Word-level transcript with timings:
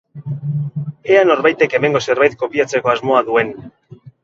Ea 1.15 1.19
norbaitek 1.27 1.77
hemengo 1.79 2.03
zerbait 2.07 2.39
kopiatzeko 2.41 2.95
asmoa 2.97 3.23
duen. 3.31 3.57